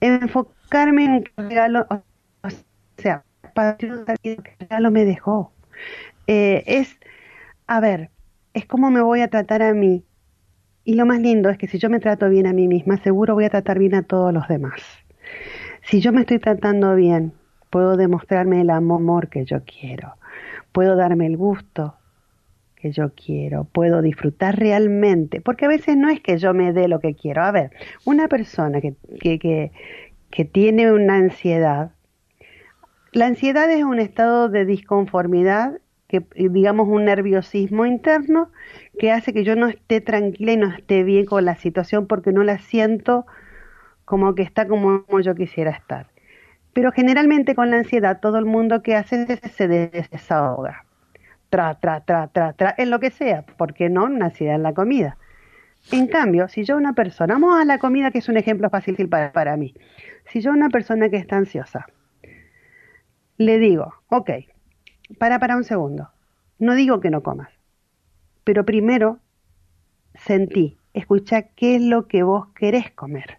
Enfocarme 0.00 1.04
en 1.04 1.24
qué 1.24 1.32
regalo, 1.36 1.86
o 1.90 2.48
sea, 2.96 3.24
qué 4.22 4.38
regalo 4.60 4.90
me 4.90 5.04
dejó. 5.04 5.52
Eh, 6.26 6.62
es, 6.66 6.96
a 7.66 7.80
ver, 7.80 8.10
es 8.54 8.66
cómo 8.66 8.90
me 8.90 9.02
voy 9.02 9.20
a 9.20 9.28
tratar 9.28 9.62
a 9.62 9.74
mí. 9.74 10.04
Y 10.86 10.94
lo 10.94 11.04
más 11.04 11.20
lindo 11.20 11.50
es 11.50 11.58
que 11.58 11.66
si 11.66 11.78
yo 11.78 11.90
me 11.90 11.98
trato 11.98 12.28
bien 12.28 12.46
a 12.46 12.52
mí 12.52 12.68
misma, 12.68 12.96
seguro 12.98 13.34
voy 13.34 13.44
a 13.44 13.50
tratar 13.50 13.76
bien 13.76 13.96
a 13.96 14.04
todos 14.04 14.32
los 14.32 14.46
demás. 14.46 14.80
Si 15.82 16.00
yo 16.00 16.12
me 16.12 16.20
estoy 16.20 16.38
tratando 16.38 16.94
bien, 16.94 17.32
puedo 17.70 17.96
demostrarme 17.96 18.60
el 18.60 18.70
amor 18.70 19.28
que 19.28 19.44
yo 19.44 19.64
quiero, 19.64 20.14
puedo 20.70 20.94
darme 20.94 21.26
el 21.26 21.36
gusto 21.36 21.96
que 22.76 22.92
yo 22.92 23.10
quiero, 23.16 23.64
puedo 23.64 24.00
disfrutar 24.00 24.60
realmente, 24.60 25.40
porque 25.40 25.64
a 25.64 25.68
veces 25.68 25.96
no 25.96 26.08
es 26.08 26.20
que 26.20 26.38
yo 26.38 26.54
me 26.54 26.72
dé 26.72 26.86
lo 26.86 27.00
que 27.00 27.16
quiero. 27.16 27.42
A 27.42 27.50
ver, 27.50 27.72
una 28.04 28.28
persona 28.28 28.80
que, 28.80 28.94
que, 29.18 29.40
que, 29.40 29.72
que 30.30 30.44
tiene 30.44 30.92
una 30.92 31.16
ansiedad, 31.16 31.90
la 33.10 33.26
ansiedad 33.26 33.68
es 33.72 33.82
un 33.82 33.98
estado 33.98 34.48
de 34.48 34.64
disconformidad, 34.64 35.80
que 36.08 36.24
digamos 36.34 36.88
un 36.88 37.04
nerviosismo 37.04 37.84
interno 37.86 38.50
que 38.98 39.10
hace 39.10 39.32
que 39.32 39.44
yo 39.44 39.56
no 39.56 39.66
esté 39.66 40.00
tranquila 40.00 40.52
y 40.52 40.56
no 40.56 40.68
esté 40.68 41.02
bien 41.02 41.26
con 41.26 41.44
la 41.44 41.56
situación 41.56 42.06
porque 42.06 42.32
no 42.32 42.44
la 42.44 42.58
siento 42.58 43.26
como 44.04 44.34
que 44.34 44.42
está 44.42 44.66
como 44.68 45.04
yo 45.20 45.34
quisiera 45.34 45.72
estar. 45.72 46.06
Pero 46.72 46.92
generalmente 46.92 47.54
con 47.54 47.70
la 47.70 47.78
ansiedad 47.78 48.20
todo 48.20 48.38
el 48.38 48.44
mundo 48.44 48.82
que 48.82 48.94
hace 48.94 49.26
se 49.48 49.68
desahoga. 49.68 50.84
Tra, 51.50 51.74
tra, 51.74 52.00
tra, 52.00 52.28
tra, 52.28 52.52
tra, 52.52 52.74
en 52.76 52.90
lo 52.90 53.00
que 53.00 53.10
sea. 53.10 53.42
¿Por 53.42 53.74
qué 53.74 53.88
no? 53.88 54.04
Una 54.04 54.26
ansiedad 54.26 54.56
en 54.56 54.62
la 54.62 54.74
comida. 54.74 55.16
En 55.92 56.08
cambio, 56.08 56.48
si 56.48 56.64
yo 56.64 56.76
una 56.76 56.92
persona, 56.92 57.34
vamos 57.34 57.60
a 57.60 57.64
la 57.64 57.78
comida 57.78 58.10
que 58.10 58.18
es 58.18 58.28
un 58.28 58.36
ejemplo 58.36 58.68
fácil 58.70 59.08
para, 59.08 59.32
para 59.32 59.56
mí. 59.56 59.74
Si 60.26 60.40
yo 60.40 60.50
una 60.50 60.68
persona 60.68 61.08
que 61.08 61.16
está 61.16 61.36
ansiosa, 61.36 61.86
le 63.38 63.58
digo, 63.58 63.94
ok, 64.08 64.30
para 65.18 65.38
para 65.38 65.56
un 65.56 65.64
segundo. 65.64 66.10
No 66.58 66.74
digo 66.74 67.00
que 67.00 67.10
no 67.10 67.22
comas, 67.22 67.50
pero 68.44 68.64
primero 68.64 69.18
sentí, 70.14 70.78
escucha 70.94 71.42
qué 71.42 71.76
es 71.76 71.82
lo 71.82 72.06
que 72.08 72.22
vos 72.22 72.48
querés 72.54 72.90
comer. 72.92 73.38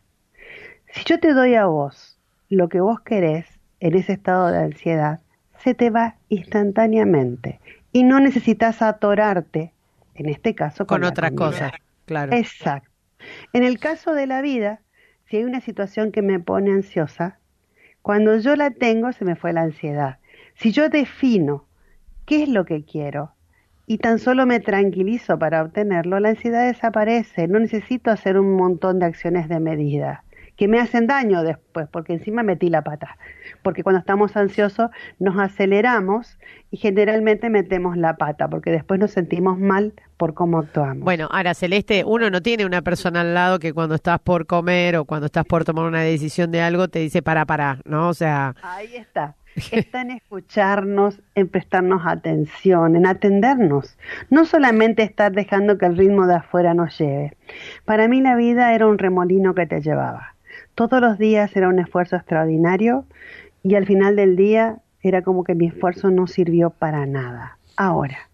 Si 0.87 1.03
yo 1.05 1.19
te 1.19 1.33
doy 1.33 1.55
a 1.55 1.65
vos 1.65 2.19
lo 2.49 2.69
que 2.69 2.79
vos 2.81 3.01
querés 3.01 3.45
en 3.79 3.95
ese 3.95 4.13
estado 4.13 4.51
de 4.51 4.59
ansiedad, 4.59 5.21
se 5.57 5.73
te 5.73 5.89
va 5.89 6.15
instantáneamente 6.29 7.59
y 7.91 8.03
no 8.03 8.19
necesitas 8.19 8.81
atorarte, 8.81 9.73
en 10.15 10.29
este 10.29 10.55
caso, 10.55 10.85
con, 10.87 11.01
con 11.01 11.03
otra 11.03 11.31
comida. 11.31 11.71
cosa, 11.71 11.73
claro. 12.05 12.33
Exacto. 12.33 12.89
En 13.53 13.63
el 13.63 13.79
caso 13.79 14.13
de 14.13 14.27
la 14.27 14.41
vida, 14.41 14.81
si 15.25 15.37
hay 15.37 15.43
una 15.43 15.61
situación 15.61 16.11
que 16.11 16.21
me 16.21 16.39
pone 16.39 16.71
ansiosa, 16.71 17.39
cuando 18.01 18.37
yo 18.37 18.55
la 18.55 18.71
tengo 18.71 19.11
se 19.11 19.25
me 19.25 19.35
fue 19.35 19.53
la 19.53 19.61
ansiedad. 19.63 20.19
Si 20.59 20.71
yo 20.71 20.89
defino 20.89 21.65
qué 22.25 22.43
es 22.43 22.49
lo 22.49 22.65
que 22.65 22.83
quiero 22.83 23.31
y 23.85 23.99
tan 23.99 24.17
solo 24.17 24.45
me 24.45 24.59
tranquilizo 24.59 25.37
para 25.37 25.61
obtenerlo, 25.61 26.19
la 26.19 26.29
ansiedad 26.29 26.65
desaparece. 26.65 27.47
No 27.47 27.59
necesito 27.59 28.09
hacer 28.09 28.39
un 28.39 28.55
montón 28.55 28.99
de 28.99 29.05
acciones 29.05 29.47
de 29.49 29.59
medida 29.59 30.23
que 30.57 30.67
me 30.67 30.79
hacen 30.79 31.05
daño 31.05 31.43
después, 31.43 31.87
porque 31.91 32.13
encima 32.13 32.41
metí 32.41 32.69
la 32.69 32.81
pata. 32.81 33.17
Porque 33.61 33.83
cuando 33.83 33.99
estamos 33.99 34.35
ansiosos 34.35 34.89
nos 35.19 35.37
aceleramos 35.37 36.39
y 36.71 36.77
generalmente 36.77 37.51
metemos 37.51 37.95
la 37.95 38.17
pata, 38.17 38.47
porque 38.47 38.71
después 38.71 38.99
nos 38.99 39.11
sentimos 39.11 39.59
mal 39.59 39.93
por 40.17 40.33
cómo 40.33 40.57
actuamos. 40.57 41.03
Bueno, 41.03 41.29
ahora 41.31 41.53
Celeste, 41.53 42.03
uno 42.03 42.31
no 42.31 42.41
tiene 42.41 42.65
una 42.65 42.81
persona 42.81 43.21
al 43.21 43.35
lado 43.35 43.59
que 43.59 43.71
cuando 43.71 43.93
estás 43.93 44.19
por 44.19 44.47
comer 44.47 44.95
o 44.97 45.05
cuando 45.05 45.27
estás 45.27 45.45
por 45.45 45.63
tomar 45.63 45.85
una 45.85 46.01
decisión 46.01 46.51
de 46.51 46.61
algo 46.61 46.87
te 46.87 46.99
dice 46.99 47.21
para, 47.21 47.45
para, 47.45 47.79
¿no? 47.85 48.09
O 48.09 48.15
sea, 48.15 48.55
Ahí 48.63 48.95
está. 48.95 49.35
Está 49.71 50.01
en 50.01 50.11
escucharnos, 50.11 51.19
en 51.33 51.47
prestarnos 51.47 52.03
atención, 52.05 52.95
en 52.95 53.07
atendernos. 53.07 53.97
No 54.29 54.45
solamente 54.45 55.01
estar 55.03 55.31
dejando 55.31 55.77
que 55.77 55.87
el 55.87 55.97
ritmo 55.97 56.27
de 56.27 56.35
afuera 56.35 56.73
nos 56.73 56.97
lleve. 56.97 57.35
Para 57.83 58.07
mí 58.07 58.21
la 58.21 58.35
vida 58.35 58.73
era 58.73 58.87
un 58.87 58.99
remolino 58.99 59.55
que 59.55 59.65
te 59.65 59.81
llevaba. 59.81 60.35
Todos 60.75 61.01
los 61.01 61.17
días 61.17 61.55
era 61.55 61.69
un 61.69 61.79
esfuerzo 61.79 62.15
extraordinario 62.15 63.05
y 63.63 63.75
al 63.75 63.87
final 63.87 64.15
del 64.15 64.35
día 64.35 64.77
era 65.01 65.23
como 65.23 65.43
que 65.43 65.55
mi 65.55 65.67
esfuerzo 65.67 66.11
no 66.11 66.27
sirvió 66.27 66.69
para 66.69 67.05
nada. 67.07 67.57
Ahora, 67.75 68.29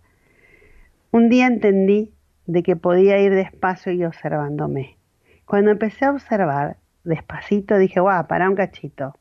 un 1.12 1.30
día 1.30 1.48
entendí 1.48 2.12
de 2.48 2.64
que 2.64 2.76
podía 2.76 3.20
ir 3.20 3.34
despacio 3.34 3.94
y 3.94 4.04
observándome. 4.04 4.98
Cuando 5.46 5.72
empecé 5.72 6.06
a 6.06 6.12
observar 6.12 6.78
despacito 7.04 7.78
dije, 7.78 8.00
guau, 8.00 8.28
para 8.28 8.50
un 8.50 8.56
cachito. 8.56 9.14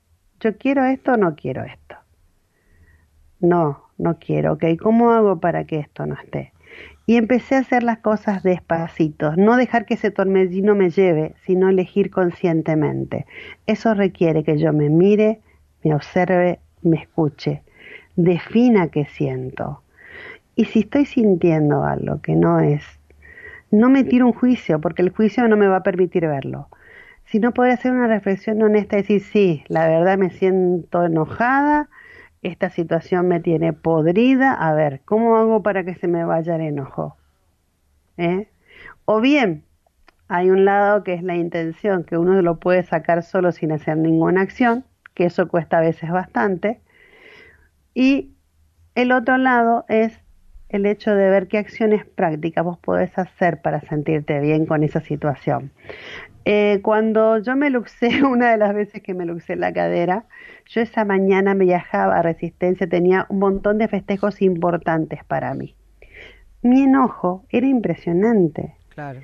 ¿Yo 0.43 0.59
quiero 0.59 0.85
esto 0.85 1.13
o 1.13 1.17
no 1.17 1.37
quiero 1.37 1.63
esto? 1.63 1.95
No, 3.39 3.85
no 3.97 4.19
quiero, 4.19 4.55
ok. 4.55 4.65
¿Cómo 4.83 5.13
hago 5.13 5.39
para 5.39 5.65
que 5.67 5.79
esto 5.79 6.05
no 6.05 6.17
esté? 6.17 6.53
Y 7.07 7.17
empecé 7.17 7.55
a 7.55 7.61
hacer 7.61 7.85
las 7.85 7.99
cosas 7.99 8.43
despacito, 8.43 9.37
no 9.37 9.57
dejar 9.57 9.87
que 9.87 9.95
ese 9.95 10.11
torbellino 10.11 10.75
me 10.75 10.91
lleve, 10.91 11.37
sino 11.45 11.69
elegir 11.69 12.11
conscientemente. 12.11 13.25
Eso 13.69 13.95
requiere 13.95 14.43
que 14.43 14.59
yo 14.59 14.73
me 14.73 14.89
mire, 14.89 15.41
me 15.85 15.95
observe, 15.95 16.59
me 16.83 16.97
escuche, 16.97 17.63
defina 18.17 18.89
qué 18.89 19.05
siento. 19.05 19.83
Y 20.57 20.65
si 20.65 20.81
estoy 20.81 21.05
sintiendo 21.05 21.85
algo 21.85 22.21
que 22.21 22.35
no 22.35 22.59
es, 22.59 22.83
no 23.71 23.91
me 23.91 24.03
tiro 24.03 24.27
un 24.27 24.33
juicio, 24.33 24.81
porque 24.81 25.03
el 25.03 25.11
juicio 25.11 25.47
no 25.47 25.57
me 25.57 25.69
va 25.69 25.77
a 25.77 25.83
permitir 25.85 26.27
verlo 26.27 26.67
sino 27.33 27.53
poder 27.53 27.73
hacer 27.73 27.93
una 27.93 28.09
reflexión 28.09 28.63
honesta 28.63 28.99
y 28.99 29.01
decir, 29.01 29.23
sí, 29.23 29.65
la 29.69 29.89
verdad 29.89 30.19
me 30.19 30.29
siento 30.29 31.03
enojada, 31.03 31.89
esta 32.43 32.69
situación 32.69 33.27
me 33.27 33.41
tiene 33.41 33.73
podrida, 33.73 34.53
a 34.53 34.75
ver, 34.75 35.01
¿cómo 35.07 35.39
hago 35.39 35.63
para 35.63 35.83
que 35.83 35.95
se 35.95 36.09
me 36.09 36.27
vaya 36.27 36.57
el 36.57 36.61
enojo? 36.61 37.17
¿Eh? 38.19 38.49
O 39.07 39.23
bien, 39.23 39.65
hay 40.29 40.51
un 40.51 40.67
lado 40.67 41.05
que 41.05 41.15
es 41.15 41.23
la 41.23 41.35
intención, 41.35 42.05
que 42.05 42.19
uno 42.19 42.43
lo 42.43 42.61
puede 42.61 42.83
sacar 42.83 43.23
solo 43.23 43.51
sin 43.51 43.73
hacer 43.73 43.97
ninguna 43.97 44.43
acción, 44.43 44.85
que 45.15 45.25
eso 45.25 45.49
cuesta 45.49 45.79
a 45.79 45.81
veces 45.81 46.11
bastante. 46.11 46.83
Y 47.95 48.35
el 48.95 49.11
otro 49.11 49.39
lado 49.39 49.87
es 49.89 50.21
el 50.69 50.85
hecho 50.85 51.15
de 51.15 51.31
ver 51.31 51.49
qué 51.49 51.57
acciones 51.57 52.05
prácticas 52.05 52.63
vos 52.63 52.79
podés 52.79 53.17
hacer 53.19 53.63
para 53.63 53.81
sentirte 53.81 54.39
bien 54.41 54.67
con 54.67 54.83
esa 54.83 55.01
situación. 55.01 55.71
Eh, 56.45 56.81
cuando 56.83 57.39
yo 57.39 57.57
me 57.57 57.71
luxé, 57.71 58.23
una 58.25 58.51
de 58.51 58.57
las 58.59 58.75
veces 58.75 59.03
que 59.03 59.15
me 59.15 59.25
luxé 59.25 59.57
la 59.57 59.73
cadera, 59.73 60.27
yo 60.67 60.81
esa 60.81 61.05
mañana 61.05 61.55
me 61.55 61.65
viajaba 61.65 62.17
a 62.17 62.23
Resistencia, 62.23 62.89
tenía 62.89 63.27
un 63.29 63.39
montón 63.39 63.79
de 63.79 63.89
festejos 63.89 64.43
importantes 64.43 65.25
para 65.25 65.55
mí. 65.55 65.77
Mi 66.63 66.83
enojo 66.83 67.45
era 67.51 67.67
impresionante. 67.67 68.75
Claro. 68.91 69.21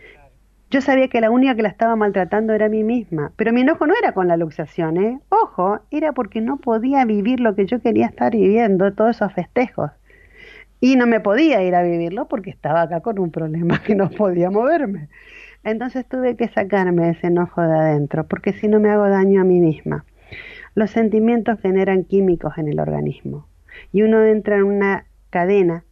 Yo 0.71 0.83
sabía 0.83 1.09
que 1.09 1.23
la 1.23 1.31
única 1.31 1.55
que 1.55 1.63
la 1.63 1.71
estaba 1.71 1.97
maltratando 1.97 2.53
era 2.53 2.67
a 2.67 2.69
mí 2.69 2.85
misma, 2.85 3.33
pero 3.37 3.55
mi 3.55 3.63
enojo 3.63 3.87
no 3.87 3.95
era 3.97 4.13
con 4.13 4.29
la 4.29 4.37
luxación, 4.37 4.99
¿eh? 4.99 5.19
Ojo, 5.31 5.81
era 5.91 6.13
porque 6.13 6.43
no 6.43 6.59
podía 6.59 7.07
vivir 7.07 7.41
lo 7.41 7.55
que 7.55 7.65
yo 7.65 7.81
quería 7.81 8.07
estar 8.07 8.33
viviendo, 8.33 8.93
todos 8.93 9.17
esos 9.17 9.33
festejos. 9.33 9.91
Y 10.81 10.97
no 10.97 11.07
me 11.07 11.21
podía 11.21 11.63
ir 11.63 11.75
a 11.75 11.83
vivirlo 11.83 12.29
porque 12.29 12.51
estaba 12.51 12.83
acá 12.83 13.01
con 13.01 13.19
un 13.19 13.31
problema 13.31 13.83
que 13.83 13.95
no 13.95 14.11
podía 14.11 14.51
moverme. 14.51 15.09
Entonces 15.65 16.07
tuve 16.07 16.37
que 16.37 16.49
sacarme 16.49 17.11
ese 17.11 17.29
enojo 17.29 17.63
de 17.63 17.77
adentro, 17.77 18.27
porque 18.27 18.53
si 18.53 18.69
no 18.69 18.81
me 18.81 18.91
hago 18.91 19.09
daño 19.09 19.41
a 19.41 19.45
mí 19.45 19.61
misma. 19.61 20.05
Los 20.75 20.91
sentimientos 20.91 21.61
generan 21.61 22.05
químicos 22.05 22.57
en 22.59 22.69
el 22.69 22.79
organismo 22.79 23.47
y 23.93 24.03
uno 24.03 24.25
entra 24.25 24.57
en 24.57 24.65
una 24.65 25.07
cadena 25.31 25.85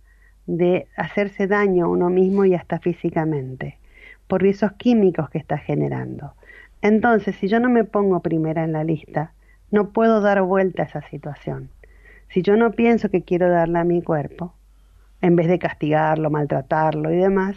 de 0.47 0.87
hacerse 0.97 1.47
daño 1.47 1.87
a 1.87 1.89
uno 1.89 2.09
mismo 2.09 2.45
y 2.45 2.55
hasta 2.55 2.79
físicamente 2.79 3.79
por 4.27 4.45
esos 4.45 4.73
químicos 4.73 5.31
que 5.31 5.39
está 5.39 5.59
generando. 5.59 6.35
Entonces, 6.83 7.37
si 7.37 7.49
yo 7.49 7.61
no 7.61 7.69
me 7.69 7.85
pongo 7.85 8.21
primera 8.21 8.65
en 8.65 8.73
la 8.73 8.85
lista, 8.85 9.33
no 9.71 9.91
puedo 9.91 10.21
dar 10.21 10.43
vuelta 10.43 10.83
a 10.83 10.87
esa 10.87 11.03
situación. 11.03 11.71
Si 12.29 12.43
yo 12.43 12.57
no 12.57 12.73
pienso 12.73 13.09
que 13.09 13.23
quiero 13.23 13.49
darle 13.49 13.79
a 13.79 13.85
mi 13.85 14.03
cuerpo, 14.03 14.55
en 15.21 15.37
vez 15.37 15.49
de 15.49 15.59
castigarlo, 15.59 16.31
maltratarlo 16.31 17.13
y 17.13 17.17
demás, 17.17 17.57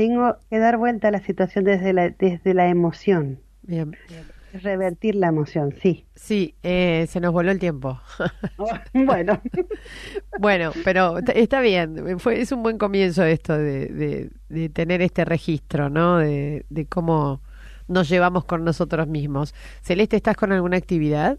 tengo 0.00 0.38
que 0.48 0.58
dar 0.58 0.78
vuelta 0.78 1.08
a 1.08 1.10
la 1.10 1.20
situación 1.20 1.66
desde 1.66 1.92
la, 1.92 2.08
desde 2.08 2.54
la 2.54 2.68
emoción. 2.68 3.38
Bien. 3.60 3.94
Revertir 4.54 5.14
la 5.14 5.26
emoción, 5.26 5.74
sí. 5.82 6.06
Sí, 6.14 6.54
eh, 6.62 7.04
se 7.06 7.20
nos 7.20 7.34
voló 7.34 7.50
el 7.50 7.58
tiempo. 7.58 8.00
bueno. 8.94 9.42
bueno, 10.40 10.72
pero 10.84 11.18
está 11.34 11.60
bien. 11.60 12.18
Fue, 12.18 12.40
es 12.40 12.50
un 12.50 12.62
buen 12.62 12.78
comienzo 12.78 13.24
esto 13.24 13.58
de, 13.58 14.30
de, 14.48 14.68
tener 14.70 15.02
este 15.02 15.26
registro, 15.26 15.90
¿no? 15.90 16.16
De, 16.16 16.64
de 16.70 16.86
cómo 16.86 17.42
nos 17.86 18.08
llevamos 18.08 18.46
con 18.46 18.64
nosotros 18.64 19.06
mismos. 19.06 19.54
Celeste, 19.82 20.16
¿estás 20.16 20.34
con 20.34 20.50
alguna 20.50 20.78
actividad? 20.78 21.38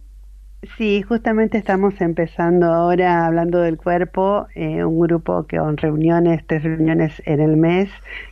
Sí, 0.77 1.01
justamente 1.01 1.57
estamos 1.57 1.99
empezando 2.01 2.71
ahora 2.71 3.25
hablando 3.25 3.61
del 3.61 3.77
cuerpo, 3.77 4.47
eh, 4.53 4.83
un 4.83 4.99
grupo 4.99 5.47
que 5.47 5.57
con 5.57 5.75
reuniones, 5.75 6.45
tres 6.45 6.61
reuniones 6.61 7.19
en 7.25 7.39
el 7.39 7.57
mes 7.57 7.89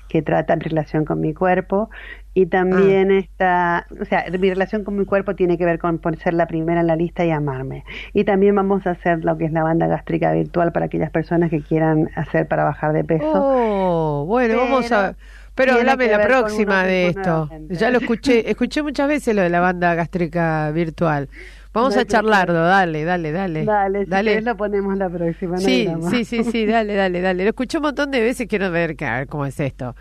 que 0.10 0.22
tratan 0.22 0.60
relación 0.60 1.06
con 1.06 1.22
mi 1.22 1.34
cuerpo 1.34 1.90
y 2.36 2.46
también 2.46 3.12
ah. 3.12 3.18
está, 3.18 3.88
o 4.00 4.06
sea, 4.06 4.26
mi 4.40 4.50
relación 4.50 4.84
con 4.84 4.96
mi 4.96 5.06
cuerpo 5.06 5.36
tiene 5.36 5.58
que 5.58 5.66
ver 5.66 5.80
con 5.80 6.00
ser 6.24 6.36
la 6.36 6.46
primera 6.46 6.82
en 6.82 6.88
la 6.88 6.96
lista 6.96 7.26
y 7.26 7.32
amarme. 7.32 7.84
Y 8.14 8.24
también 8.26 8.56
vamos 8.56 8.86
a 8.86 8.92
hacer 8.92 9.26
lo 9.26 9.36
que 9.38 9.46
es 9.46 9.52
la 9.52 9.64
banda 9.64 9.88
gástrica 9.88 10.32
virtual 10.32 10.72
para 10.72 10.86
aquellas 10.86 11.10
personas 11.10 11.50
que 11.50 11.62
quieran 11.62 12.12
hacer 12.16 12.48
para 12.48 12.64
bajar 12.64 12.94
de 12.94 13.04
peso. 13.04 13.32
Oh, 13.34 14.26
bueno, 14.28 14.56
vamos 14.58 14.92
a... 14.92 15.16
Pero 15.56 15.74
háblame 15.74 16.08
la 16.08 16.22
próxima 16.22 16.86
de 16.86 17.08
esto. 17.08 17.50
Ya 17.70 17.90
lo 17.90 17.98
escuché, 17.98 18.50
escuché 18.50 18.82
muchas 18.82 19.10
veces 19.10 19.36
lo 19.36 19.42
de 19.42 19.50
la 19.50 19.60
banda 19.60 19.94
gástrica 19.94 20.72
virtual. 20.72 21.28
Vamos 21.72 21.96
a 21.98 22.06
charlarlo, 22.06 22.56
dale, 22.56 23.04
dale, 23.04 23.32
dale. 23.32 23.64
Dale, 23.64 24.04
si 24.04 24.10
dale. 24.10 24.42
lo 24.42 24.58
ponemos 24.58 24.98
la 24.98 25.08
próxima. 25.08 25.58
sí, 25.58 25.88
sí, 26.10 26.26
sí, 26.26 26.44
sí, 26.44 26.66
dale, 26.68 26.96
dale, 26.96 27.22
dale. 27.22 27.44
Lo 27.44 27.50
escuché 27.50 27.78
un 27.78 27.84
montón 27.84 28.10
de 28.10 28.22
veces, 28.22 28.48
quiero 28.48 28.72
ver, 28.72 28.96
cómo 29.28 29.46
es 29.46 29.60
esto. 29.60 29.96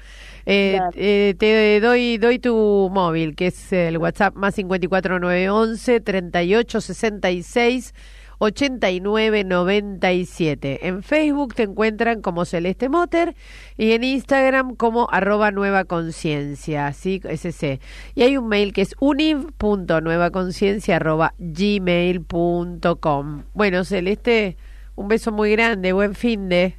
Eh, 0.47 0.81
eh, 0.95 1.35
te 1.39 1.79
doy 1.81 2.17
doy 2.17 2.39
tu 2.39 2.89
móvil, 2.91 3.37
que 3.37 3.49
es 3.49 3.73
el 3.73 3.99
WhatsApp 3.99 4.35
más 4.35 4.55
54911 4.55 6.01
3866 6.01 7.95
8997. 8.39 10.87
En 10.87 11.03
Facebook 11.03 11.55
te 11.55 11.65
encuentran 11.65 12.23
como 12.23 12.45
Celeste 12.45 12.89
Moter 12.89 13.35
y 13.77 13.91
en 13.93 14.05
Instagram 14.05 14.77
como 14.77 15.09
arroba 15.11 15.51
nueva 15.51 15.83
conciencia, 15.85 16.93
¿sí? 16.93 17.21
SC. 17.25 17.81
Y 18.15 18.23
hay 18.23 18.37
un 18.37 18.47
mail 18.49 18.73
que 18.73 18.83
es 18.83 18.95
univ.nuevaconciencia 19.01 20.95
arroba 20.97 21.35
gmail.com. 21.39 23.43
Bueno, 23.55 23.85
Celeste, 23.85 24.57
un 24.95 25.09
beso 25.09 25.33
muy 25.33 25.51
grande, 25.53 25.93
buen 25.93 26.15
fin 26.15 26.49
de... 26.49 26.77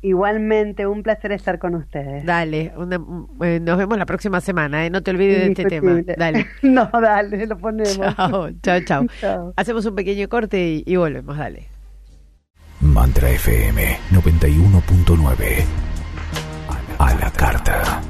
Igualmente, 0.00 0.86
un 0.86 1.02
placer 1.02 1.32
estar 1.32 1.58
con 1.58 1.74
ustedes. 1.74 2.24
Dale, 2.24 2.72
eh, 3.42 3.58
nos 3.60 3.78
vemos 3.78 3.98
la 3.98 4.06
próxima 4.06 4.40
semana, 4.40 4.86
¿eh? 4.86 4.90
no 4.90 5.02
te 5.02 5.10
olvides 5.10 5.40
de 5.40 5.48
este 5.48 5.64
tema. 5.64 6.00
Dale. 6.16 6.46
no, 6.62 6.88
dale, 6.92 7.48
lo 7.48 7.58
ponemos. 7.58 7.98
Chao, 8.62 8.62
chao, 8.62 9.06
chao. 9.20 9.52
Hacemos 9.56 9.84
un 9.86 9.96
pequeño 9.96 10.28
corte 10.28 10.84
y, 10.86 10.96
volvemos, 10.96 11.36
dale. 11.36 11.66
Mantra 12.80 13.28
FM 13.30 13.98
91.9 14.12 15.64
A 16.98 17.14
la 17.14 17.32
carta. 17.32 18.00